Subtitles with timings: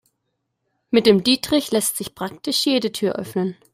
[0.89, 3.55] Mit dem Dietrich lässt sich praktisch jede Tür öffnen.